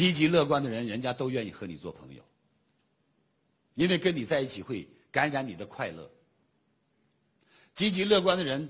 [0.00, 2.22] 积极乐观的人，人家都愿意和你做朋友，
[3.74, 6.10] 因为跟你在一起会感染你的快乐。
[7.74, 8.66] 积极乐观的人，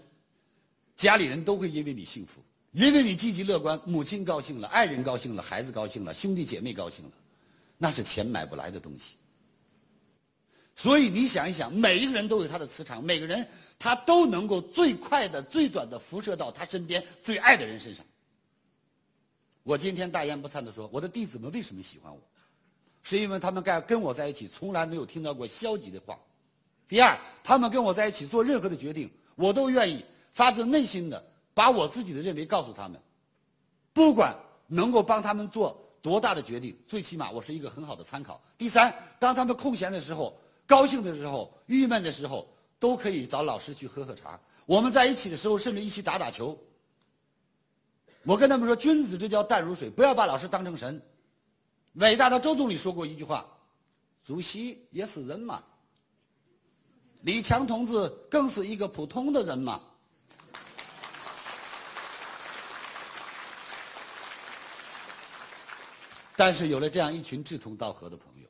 [0.97, 7.13] 家里人都会因为你幸福，因为你积极乐观，母亲高兴了，爱人高兴了，孩子高兴了，兄弟姐妹高兴了，
[7.79, 9.15] 那是钱买不来的东西。
[10.75, 13.47] 所以你想一想，每一个人都有他的磁场，每个人
[13.79, 18.05] 他都能够最快的、最短的辐射到他身边最爱的人身上。
[19.71, 22.21] 我今天大言不惭地说，我的弟子们为什么喜欢我，
[23.05, 26.19] 是因为他们跟跟我在一起从来没有听到过消极的话。
[26.89, 33.01] 第二，他们跟我在一起做任何的决定，我都愿意发自内心的把我自己的认为告诉他们，
[33.93, 38.43] 不管能够帮他们做多大的决定，最起码我是一个很好的参考。
[38.59, 44.37] 第三，当他们空闲的时候、高兴的时候、郁闷的时候，都可以找老师去喝喝茶。
[44.67, 46.59] 我们在一起的时候，甚至一起打打球。
[48.25, 51.01] 我跟他们说：“君子之交淡如水，不要把老师当成神。”
[51.95, 53.47] 伟大的周总理说过一句话
[54.23, 55.63] ：“主席也是人嘛。”
[57.23, 59.81] 李强同志更是一个普通的人嘛。
[66.37, 68.49] 但是有了这样一群志同道合的朋友，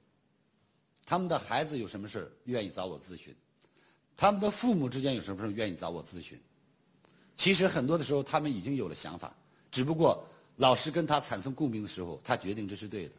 [1.05, 3.35] 他们的孩子有什么事愿意找我咨询，
[4.17, 6.41] 他们的父母之间有什么事愿意找我咨询。
[7.37, 9.35] 其实很多的时候，他们已经有了想法，
[9.71, 10.27] 只不过
[10.57, 13.13] 老师跟他产生共鸣的时候，他决定这是对的。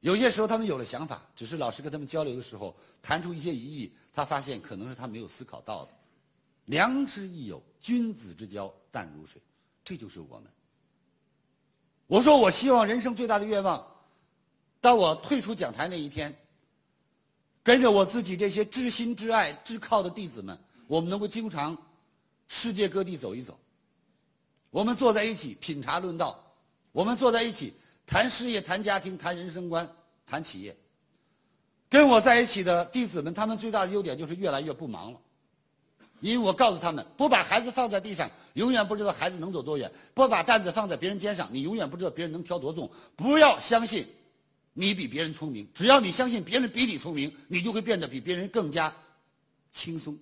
[0.00, 5.92] 有些时候他们有了想法，只是老师跟他们交流的时候谈出一些疑义，他发现可能是他没有思考到的。
[6.66, 9.40] 良师益友，君子之交淡如水，
[9.82, 10.50] 这就是我们。
[12.06, 13.82] 我说我希望人生最大的愿望，
[14.80, 16.36] 当我退出讲台那一天，
[17.62, 21.74] 跟着我自己这些知心知爱知靠的弟子们，我们能够经常
[22.46, 23.58] 世界各地走一走。
[24.74, 26.36] 我们坐在一起品茶论道，
[26.90, 27.72] 我们坐在一起。
[28.04, 29.88] 谈事业，谈家庭，谈人生观，
[30.26, 30.76] 谈企业。
[31.88, 35.20] 跟我在一起的弟子们，他们最大的优点就是越来越不忙了，
[36.18, 42.90] 因为我告诉他们，不把孩子放在地上，永远不知道孩子能走多远；不把担子放在别人肩上，你永远不知道别人能挑多重。
[43.14, 44.04] 不要相信
[44.72, 48.92] 你比别人聪明，只要你相信别人比你聪明，你就会变得比别人更加
[49.70, 50.18] 轻松。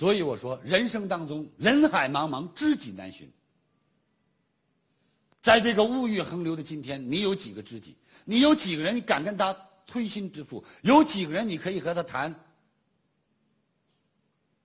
[0.00, 3.30] 所以我说，人生当中人海茫茫，知己难寻。
[5.42, 7.94] 在这个物欲横流的今天，你有几个知己？
[8.24, 9.54] 你有几个人你敢跟他
[9.86, 10.64] 推心置腹？
[10.80, 12.34] 有几个人你可以和他谈？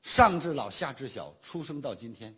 [0.04, 2.34] 上至老，下至小，出生到今天，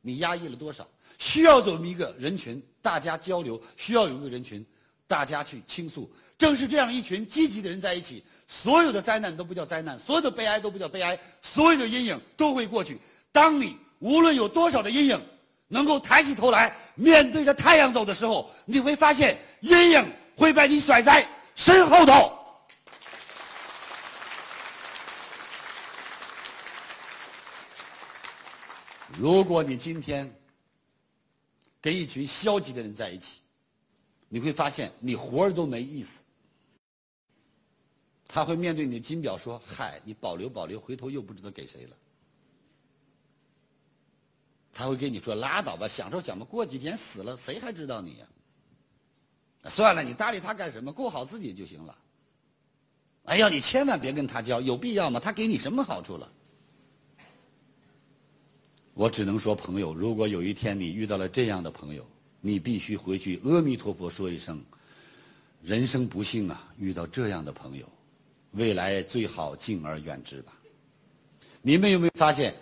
[0.00, 0.88] 你压抑了多少？
[1.18, 4.64] 需要走一个人群，大家交流；需要有一个人群。
[5.10, 12.96] 大家去倾诉，正是这样一群积极的人在一起，所有的灾难都不叫灾难，所有的悲哀都不叫悲哀，所有的阴影都会过去。
[13.32, 15.20] 当你无论有多少的阴影，
[15.66, 22.38] 能够抬起头来面对着太阳走的时候，你会发现阴影会被你甩在身后头。
[29.18, 30.32] 如果你今天
[31.80, 33.40] 跟一群消极的人在一起，
[34.32, 36.22] 你会发现你活着都没意思。
[38.28, 41.96] 他会面对你的金表说：“嗨，你保留保留，回头又不知道给谁了。”
[44.72, 48.28] 他会跟你说：“拉倒吧，享受享吧，过几天死了，谁还知道你呀？”
[49.68, 50.92] 算了，你搭理他干什么？
[50.92, 51.98] 过好自己就行了。
[53.24, 55.18] 哎呀，你千万别跟他交，有必要吗？
[55.18, 56.32] 他给你什么好处了？
[58.94, 62.06] 我只能说，朋友，如果有一天你遇到了这样的朋友。
[62.40, 64.62] 你必须回去，阿弥陀佛说一声，
[65.62, 67.86] 人生不幸啊，遇到这样的朋友，
[68.52, 70.52] 未来最好敬而远之吧。
[71.60, 72.54] 你们有没有发现？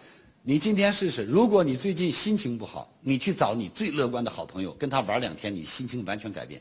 [0.42, 6.60] 你今天试试，如果你最近心情不好，你去找你最乐观的好朋友，跟他玩两天，你心情完全改变。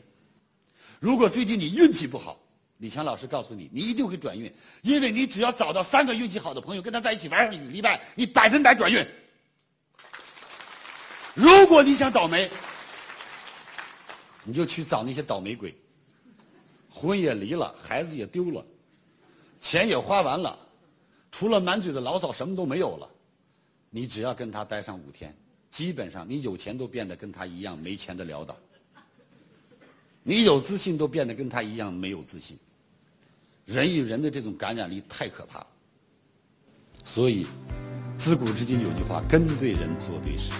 [1.00, 2.38] 如果最近你运气不好，
[2.76, 4.52] 李强老师告诉你，你一定会转运，
[4.82, 9.04] 因为你只要找到三个运气好的朋友，跟他在一起玩上一个礼拜，你百分百转运。
[11.34, 12.48] 如果你想倒霉。
[14.48, 15.74] 你就去找那些倒霉鬼，
[16.88, 18.64] 婚也离了，孩子也丢了，
[19.60, 20.58] 钱也花完了，
[21.30, 23.06] 除了满嘴的牢骚什么都没有了。
[23.90, 25.36] 你只要跟他待上五天，
[25.70, 28.56] 基本上你有钱都变得跟他一样没钱的潦倒，
[30.22, 32.58] 你有自信都变得跟他一样没有自信。
[33.66, 35.66] 人与人的这种感染力太可怕了，
[37.04, 37.46] 所以
[38.16, 40.52] 自古至今有句话：跟对人，做对事。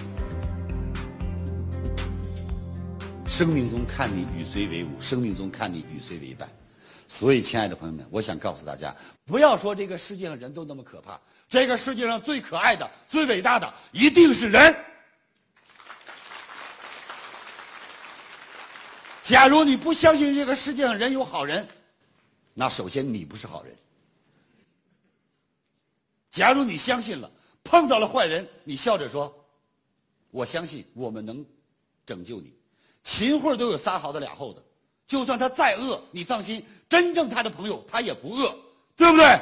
[3.39, 6.51] 生命中看你与谁为伍，生命中看你与谁为伴。
[7.07, 8.93] 所以，亲爱的朋友们，我想告诉大家，
[9.23, 14.75] 不要说这个世界上人都那么可怕，这个世界上最可爱的、最伟大的，一定是人。
[19.21, 21.65] 假如你不相信这个世界上人有好人，
[22.53, 23.73] 那首先你不是好人。
[26.29, 27.31] 假如你相信了，
[27.63, 29.33] 碰到了坏人，你笑着说
[30.29, 31.45] ：“我相信我们能
[32.05, 32.53] 拯救你。”
[33.03, 34.63] 秦桧都有仨好的俩厚的，
[35.07, 38.55] 就算他再饿，你放心，真正他的朋友他也不饿，
[38.95, 39.17] 对不？
[39.17, 39.39] 对。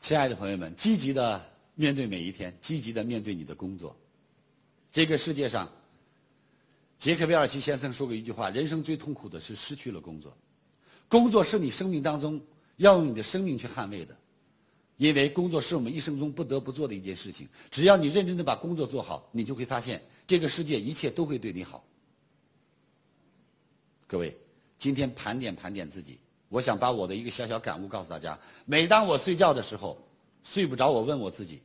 [0.00, 1.44] 亲爱的朋友们，积极的
[1.74, 3.96] 面对每一天，积极的面对你的工作。
[4.92, 5.68] 这个世界上。
[6.96, 10.34] 杰克韦尔奇先生说过一句话：“人生最痛苦的是失去了工作，
[11.06, 12.40] 工作是你生命当中
[12.76, 14.16] 要用你的生命去捍卫的，
[14.96, 17.48] 因为工作是我们一生中不得不做的一件事情。
[17.70, 21.84] 只要你认真的把工作做好，你就会发现这个世界一切都会对你好。”
[24.06, 24.36] 各位，
[24.78, 29.98] 今天盘点盘点自己，我想把我的一个小小感悟告诉大家：每当我睡觉的时候，
[30.44, 31.60] 睡不着，我问我自己：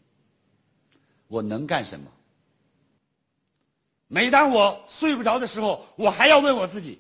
[1.28, 2.12] 我能干什么？
[4.08, 7.00] 每当我睡不着的时候，我还要问我自己：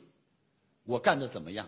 [0.84, 1.68] 我干的怎么样？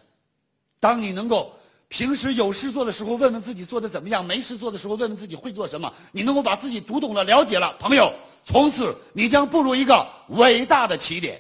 [0.80, 1.54] 当你能够
[1.92, 5.92] 平时有事做的时候，问问自己做的怎么样；没事做的时候，问问自己会做什么。
[6.14, 8.14] 你能够把自己读懂了、了解了，朋友，
[8.46, 11.38] 从此你将步入一个伟大的起点。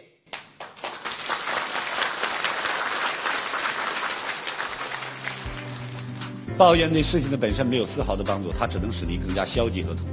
[6.57, 10.12] 抱怨对事情的本身没有丝毫的帮助，它只能使你更加消极和痛苦。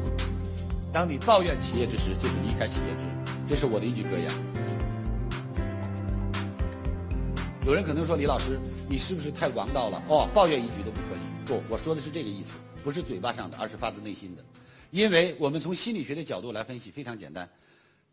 [0.92, 3.02] 当你抱怨企业之时，就是离开企业之。
[3.48, 4.30] 这是我的一句格言。
[7.68, 10.02] 有人可能说：“李老师，你是不是太王道了？
[10.08, 14.42] 哦，抱怨一句都不可以。”不，我说的是这个意思，不是嘴巴上的，而是发自内心的。
[14.90, 17.46] 因为我们从心理学的角度来分析，非常简单。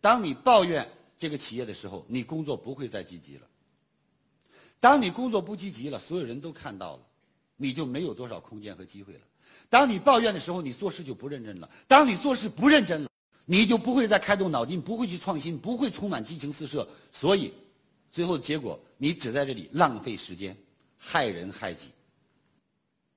[0.02, 0.86] 当你抱怨
[1.18, 3.48] 这个企业的时候，你工作不会再积极了。
[4.81, 7.04] 当你工作不积极了，所有人都看到了，
[7.56, 9.22] 你就没有多少空间和机会了。
[9.69, 11.69] 当你抱怨的时候，你做事就不认真了。
[11.88, 13.07] 当你做事不认真了。
[13.48, 17.54] 你就不会再开动脑筋，不会去创新，不会充满激情四射，所以，
[18.15, 20.56] 最后的结果你只在这里浪费时间，
[20.97, 21.91] 害人害己。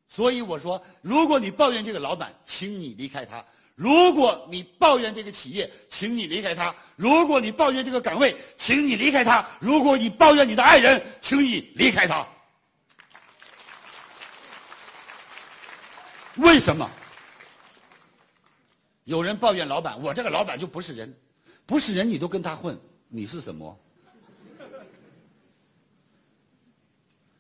[0.09, 3.41] 所以我说，如果你抱怨这个老板，请你离开他；
[3.77, 12.27] 如果你抱怨这个企业，请你离开他；如果你抱怨这个岗位，请你离开他；如果你抱怨你的爱人，请你离开他。
[16.39, 16.91] 为什么？
[19.05, 21.17] 有人抱怨老板，我这个老板就不是人，
[21.65, 23.79] 不是人你都跟他混，你是什么？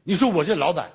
[0.09, 0.91] 你说我这老板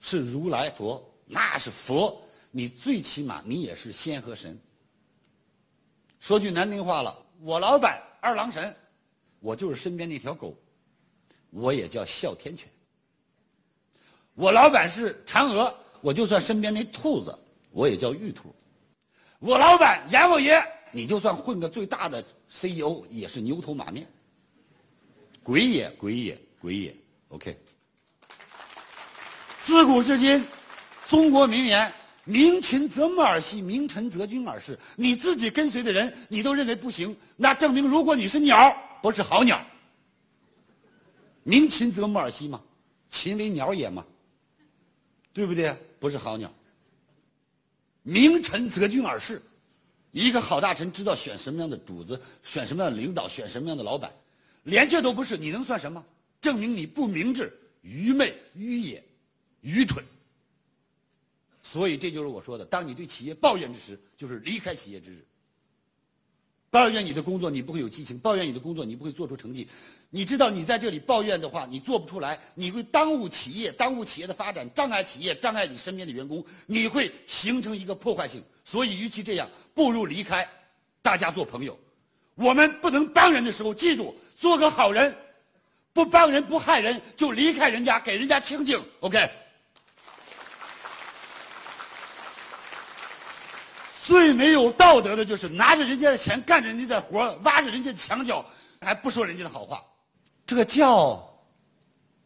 [0.00, 2.18] 是如来佛，那是佛，
[2.50, 4.58] 你最起码你也是仙和神。
[6.18, 8.74] 说句难听话了，我老板二郎神，
[9.40, 10.56] 我就是身边那条狗，
[11.50, 12.66] 我也叫哮天犬。
[14.32, 17.38] 我老板是嫦娥，我就算身边那兔子，
[17.70, 18.54] 我也叫玉兔。
[19.40, 20.58] 我老板阎王爷，
[20.90, 24.10] 你就算混个最大的 CEO，也是牛头马面。
[25.42, 26.96] 鬼也，鬼也，鬼也。
[27.28, 27.54] OK。
[29.68, 30.42] 自古至今，
[31.06, 31.92] 中国名言
[32.24, 34.78] “名禽则木而息，名臣则君而事”。
[34.96, 39.62] 你自己跟随的人，你都认为不行，那证明如果你是鸟，不是好鸟。
[41.42, 42.58] 名禽则木而息嘛，
[43.10, 44.02] 禽为鸟也嘛，
[45.34, 45.76] 对不对？
[46.00, 46.50] 不是好鸟。
[48.02, 49.42] 名臣择君而事，
[50.12, 54.10] 一个好大臣知道选什么样的主子，选什么样的领导，选什么样的老板，
[54.62, 56.02] 连这都不是，你能算什么？
[56.40, 59.04] 证明你不明智、愚昧、愚野、
[59.60, 60.04] 愚蠢。
[61.62, 65.24] 所以这就是我说的：当你对企业抱怨之时，就是离开企业之日。
[66.70, 69.66] 抱怨你的工作，你不会有激情；抱怨你的工作，你不会做出成绩。
[70.10, 78.42] 你知道，你在这里抱怨的话，你做不出来，你会耽误企业，耽误企业的发展，障碍企业，障碍你身边的员工，你会形成一个破坏性。
[78.64, 80.46] 所以，与其这样，不如离开，
[81.00, 81.78] 大家做朋友。
[82.34, 85.14] 我们不能帮人的时候，记住做个好人，
[85.94, 88.78] 不帮人不害人，就离开人家，给人家清静。
[89.00, 89.26] OK。
[94.08, 98.42] 最没有道德的就是拿着人家的钱，干着人家的活，挖着人家的墙角，
[98.80, 99.84] 还不说人家的好话，
[100.46, 101.22] 这叫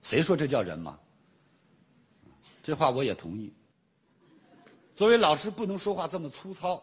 [0.01, 0.97] 谁说这叫人吗？
[2.63, 3.53] 这话我也同意。
[4.95, 6.81] 作为老师不能说话这么粗糙，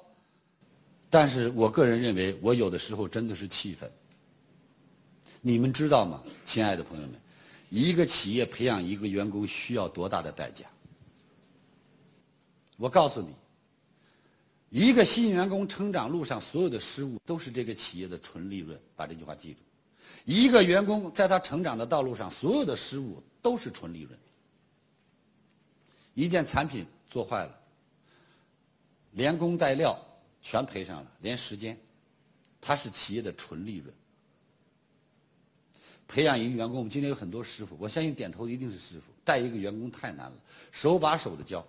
[1.09, 3.89] 但是我个人认为，我有的时候真的是气愤。
[5.39, 7.13] 你们知道吗，亲爱的朋友们，
[7.69, 10.65] 一个企业培养一个员工需要多大的代价？
[12.75, 13.33] 我告诉你。
[14.69, 19.61] 一个新员工成长路上所有的失误都是这个企业的纯利润，把这句话记住。
[20.25, 24.17] 一个员工在他成长的道路上所有的失误都是纯利润。
[26.13, 27.59] 一件产品做坏了，
[29.11, 29.97] 连工带料
[30.41, 31.77] 全赔上了，连时间，
[32.59, 33.93] 它是企业的纯利润。
[36.07, 39.05] 培养一个员工，我们今天有很多师傅，我相信点头一定是师傅。
[39.23, 40.37] 带一个员工太难了，
[40.71, 41.65] 手把手的教，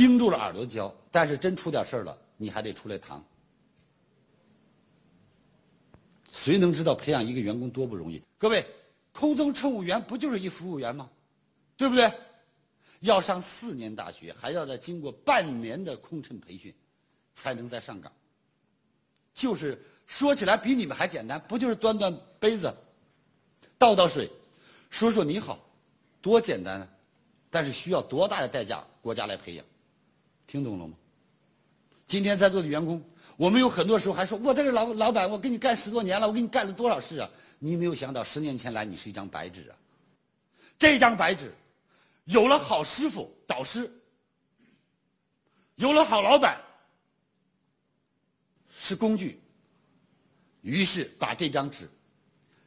[0.00, 3.22] 盯住了耳朵教，但是真出点事儿了，你还得出来扛。
[6.32, 8.22] 谁能知道培养一个员工多不容易？
[8.38, 8.64] 各位，
[9.12, 11.10] 空中乘务员不就是一服务员吗？
[11.76, 12.10] 对不对？
[13.00, 16.74] 要上四年大学，还要再经过半年的空乘培训，
[17.34, 18.10] 才能再上岗。
[19.34, 22.74] 就是说起来比你们还简单，不就是端端杯子？
[23.76, 24.30] 倒倒水，
[24.88, 25.62] 说说你好，
[26.22, 26.88] 多简单啊！
[27.50, 29.66] 但是需要多大的代价，国家来培养？
[30.50, 30.96] 听懂了吗？
[32.08, 33.00] 今天在座的员工，
[33.36, 37.30] 我们有很多时候还说，我这个老老板，我跟你干十多年了，我给你干了多少事啊？
[37.60, 39.78] 你没有想到，十年前来，你是一张白纸啊！
[40.76, 41.52] 这张白纸，
[42.24, 43.88] 有了好师傅导师，
[45.76, 46.60] 有了好老板
[48.76, 49.40] 是工具，
[50.62, 51.88] 于是把这张纸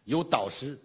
[0.06, 0.80] 有导师。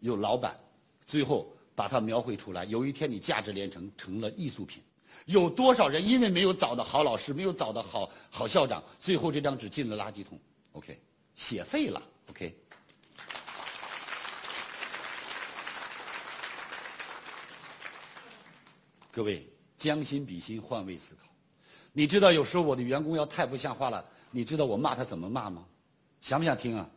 [0.00, 0.58] 有老板，
[1.04, 2.64] 最后把它描绘出来。
[2.64, 4.82] 有一天你价值连城，成了艺术品。
[5.26, 10.38] 有多少人因为没有找到好老师，没有找到好好校长，最后这张纸进了垃圾桶
[10.72, 11.00] ？OK，
[11.34, 12.02] 写废了。
[12.30, 12.56] OK，
[19.10, 21.28] 各位将心比心，换位思考。
[21.92, 25.64] 你知道有时候我的员工要太不像话了，你知道我骂他怎么骂吗？
[26.20, 26.88] 想不想听啊？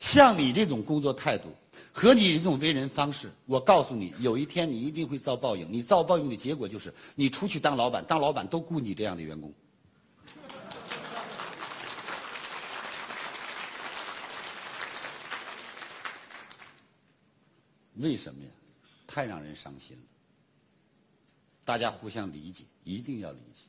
[0.00, 1.54] 像你这种工作态度。
[1.92, 5.66] 和你这种为人方式，我告诉你，有一天你一定会遭报应。
[5.72, 9.52] 你遭报应的结果就是，你出去当老板，当老板都雇你这样的员工。
[17.96, 18.50] 为什么呀？
[19.06, 20.02] 太让人伤心了。
[21.64, 23.62] 大家互相理解，一定要理解。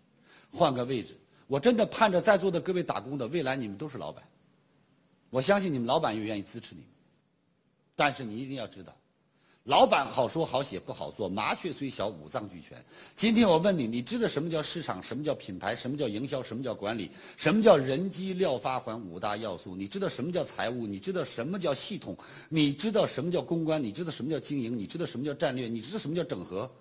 [0.51, 4.23] 换个位置，我真的盼着在座的各位打工的，未来你们都是老板。
[5.31, 6.89] 我相信你们老板也愿意支持你们。
[7.99, 8.95] 但是你一定要知道，
[9.65, 12.81] 老板好说好写不好做，麻雀虽小五脏俱全。
[13.13, 15.03] 今天我问你，你知道什么叫市场？
[15.03, 15.75] 什么叫品牌？
[15.75, 16.41] 什么叫营销？
[16.41, 17.11] 什么叫管理？
[17.35, 19.75] 什么叫人机料发环五大要素？
[19.75, 20.87] 你知道什么叫财务？
[20.87, 22.17] 你知道什么叫系统？
[22.47, 23.83] 你知道什么叫公关？
[23.83, 24.79] 你知道什么叫经营？
[24.79, 25.67] 你知道什么叫战略？
[25.67, 26.71] 你知道什么叫整合？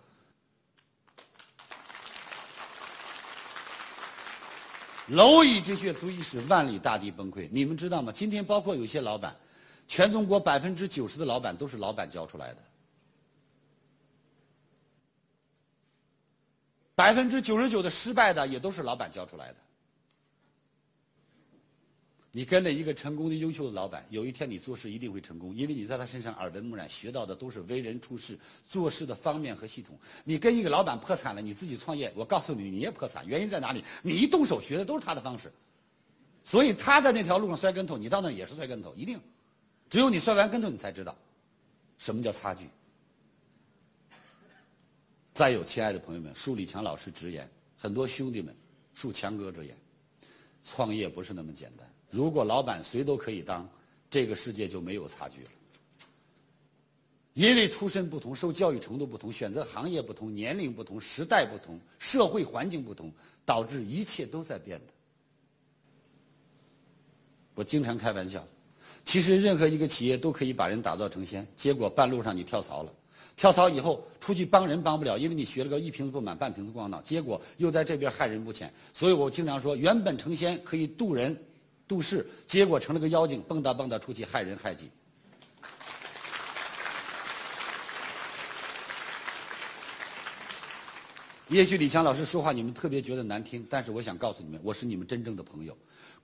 [5.11, 7.49] 蝼蚁之穴足以使万里大地崩溃。
[7.51, 8.13] 你们知道吗？
[8.15, 9.37] 今天包括有些老板。
[9.89, 12.63] 全中国百分之九十的老板都是老板教出来的，
[16.95, 19.57] 百分之九十九的失败的也都是老板教出来的。
[22.31, 29.99] 你跟着一个成功的、优秀的老板，有一天你做事一定会成功，因为你在他身上耳闻目染，学到的都是为人处事、做事的方面和系统。
[30.23, 33.27] 你跟一个老板破产了，你自己创业，我告诉你，你也破产。
[33.27, 33.83] 原因在哪里？
[34.03, 35.51] 你一动手学的都是他的方式，
[36.45, 39.19] 所以他在那条路上摔跟头，你到那也是摔跟头，一定。
[39.91, 41.17] 只有你摔完跟头，你才知道
[41.97, 42.69] 什么叫差距。
[45.33, 48.55] 再有，亲爱的朋友们，恕李强老师直言，很多兄弟们，
[48.97, 49.77] 恕强哥直言，
[50.63, 51.89] 创业不是那么简单。
[52.11, 53.69] 如果老板谁都可以当，
[54.11, 55.51] 这个世界就没有差距了。
[57.35, 63.13] 因为出身不同，受教育程度不同，选择行业不同，年龄不同，时代不同，社会环境不同，
[63.47, 64.93] 导致一切都在变的。
[67.55, 68.45] 我经常开玩笑。
[69.09, 72.93] 其实任何一个企业都可以把人打造成仙，结果半路上你跳槽了，
[73.39, 78.71] 跳槽以后出去帮人帮不了，因为你学了个一瓶子不满半瓶子咣当，结果又在这边害人不浅。
[78.93, 81.35] 所以我经常说，原本成仙可以渡人、
[81.89, 84.91] 渡世，结果成了个妖精，蹦跶蹦跶出去害人害己。
[91.49, 95.77] 也许李强老师说话你们特别觉得难听，但是我想告诉你们，我是你们真正的朋友。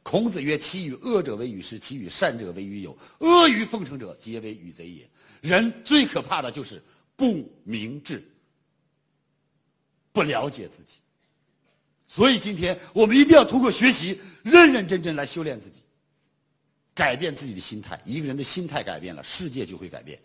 [0.03, 2.95] 孔子曰：“其与恶者为与师，其与善者为与友。
[3.21, 5.09] 阿谀奉承者，皆为与贼也。”
[5.41, 6.83] 人最可怕的就是
[7.17, 8.23] 不明智、
[10.13, 10.97] 不了解自己。
[12.07, 15.81] 所以今天我们一定要通过学习，认认真真来修炼自己，
[16.95, 17.99] 改变自己的心态。
[18.05, 20.21] 一个人的心态改变了，世界就会改变。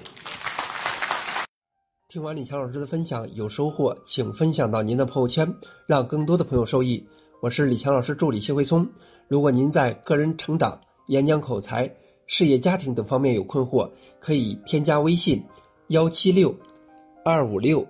[2.12, 5.48] 听完李强老师的分享，有收获，请分享到您的朋友圈，
[5.86, 7.08] 让更多的朋友受益。
[7.39, 8.89] 我是李强老师助理谢慧聪。
[9.28, 11.88] 如果您在个人成长、演讲口才、
[12.25, 13.88] 事业家庭等方面有困惑，
[14.20, 15.39] 可以添加微信：
[15.89, 16.51] 幺七六
[17.24, 17.88] 二五六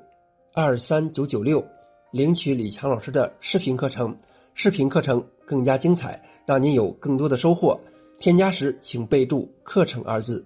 [0.53, 1.65] 二三九九六，
[2.11, 4.13] 领取李强老师的视频课程。
[4.53, 7.79] 视频课程更加精彩，让您有更多的收获。
[8.17, 10.45] 添加时请备注“课程”二字。